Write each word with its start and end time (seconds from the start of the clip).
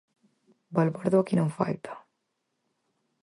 Balbordo 0.75 1.17
aquí 1.19 1.35
non 1.37 1.55
falta... 1.59 1.91